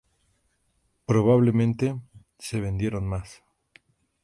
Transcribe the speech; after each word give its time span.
Probablemente, 1.05 1.95
se 2.39 2.59
vendieron 2.59 3.07
más. 3.07 3.43